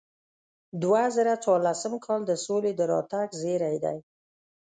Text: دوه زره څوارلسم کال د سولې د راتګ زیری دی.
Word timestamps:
دوه 0.81 1.01
زره 1.15 1.33
څوارلسم 1.43 1.93
کال 2.05 2.21
د 2.25 2.31
سولې 2.45 2.71
د 2.75 2.81
راتګ 2.91 3.27
زیری 3.41 3.75
دی. 3.85 3.97